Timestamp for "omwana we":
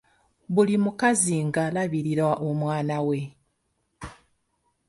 2.47-3.19